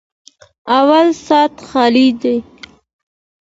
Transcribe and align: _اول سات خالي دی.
_اول 0.77 1.07
سات 1.25 1.53
خالي 1.69 2.07
دی. 2.21 2.35